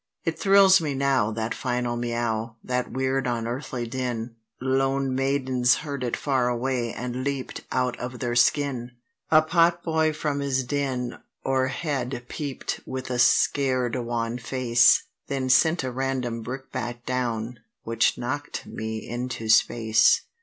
It 0.25 0.39
thrills 0.39 0.81
me 0.81 0.95
now, 0.95 1.29
that 1.29 1.53
final 1.53 1.95
Miaow—that 1.95 2.91
weird 2.91 3.27
unearthly 3.27 3.85
din: 3.85 4.35
Lone 4.59 5.13
maidens 5.13 5.75
heard 5.85 6.03
it 6.03 6.17
far 6.17 6.49
away, 6.49 6.91
and 6.91 7.23
leap'd 7.23 7.63
out 7.71 7.99
of 7.99 8.17
their 8.17 8.33
skin. 8.35 8.93
A 9.29 9.43
potboy 9.43 10.13
from 10.15 10.39
his 10.39 10.63
den 10.63 11.19
o'erhead 11.45 12.25
peep'd 12.29 12.81
with 12.87 13.11
a 13.11 13.19
scared 13.19 13.95
wan 13.95 14.39
face; 14.39 15.03
Then 15.27 15.49
sent 15.51 15.83
a 15.83 15.91
random 15.91 16.41
brickbat 16.41 17.05
down, 17.05 17.59
which 17.83 18.17
knock'd 18.17 18.65
me 18.65 19.07
into 19.07 19.49
space. 19.49 20.21